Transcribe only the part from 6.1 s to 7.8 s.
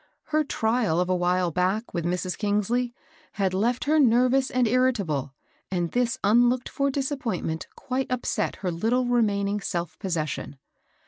unlooked for disappointment